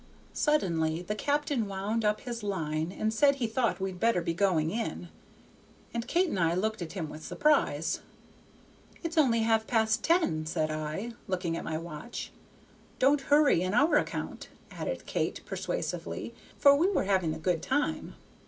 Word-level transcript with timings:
Suddenly 0.33 1.03
the 1.03 1.13
captain 1.13 1.67
wound 1.67 2.03
up 2.03 2.21
his 2.21 2.41
line 2.41 2.91
and 2.91 3.13
said 3.13 3.35
he 3.35 3.45
thought 3.45 3.79
we'd 3.79 3.99
better 3.99 4.19
be 4.23 4.33
going 4.33 4.71
in, 4.71 5.09
and 5.93 6.07
Kate 6.07 6.27
and 6.29 6.39
I 6.39 6.55
looked 6.55 6.81
at 6.81 6.93
him 6.93 7.07
with 7.07 7.23
surprise. 7.23 7.99
"It 9.03 9.09
is 9.09 9.17
only 9.19 9.41
half 9.41 9.67
past 9.67 10.01
ten," 10.03 10.47
said 10.47 10.71
I, 10.71 11.11
looking 11.27 11.55
at 11.55 11.63
my 11.63 11.77
watch. 11.77 12.31
"Don't 12.97 13.21
hurry 13.29 13.61
in 13.61 13.75
on 13.75 13.81
our 13.89 13.97
account," 13.99 14.49
added 14.71 15.05
Kate, 15.05 15.39
persuasively, 15.45 16.33
for 16.57 16.75
we 16.75 16.89
were 16.89 17.03
having 17.03 17.35
a 17.35 17.37
very 17.37 17.57
good 17.57 17.61
time. 17.61 18.15